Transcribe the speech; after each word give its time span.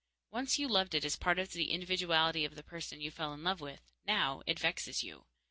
Once 0.31 0.57
you 0.57 0.67
loved 0.67 0.95
it 0.95 1.05
as 1.05 1.13
a 1.13 1.17
part 1.19 1.37
of 1.37 1.51
the 1.53 1.71
individuality 1.71 2.43
of 2.43 2.55
the 2.55 2.63
person 2.63 2.99
you 2.99 3.11
fell 3.11 3.33
in 3.33 3.43
love 3.43 3.61
with. 3.61 3.81
Now 4.03 4.41
it 4.47 4.57
vexes 4.57 5.03
you. 5.03 5.27